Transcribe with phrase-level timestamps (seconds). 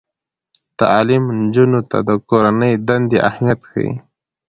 [0.79, 3.91] تعلیم نجونو ته د کورنۍ دندې اهمیت ښيي.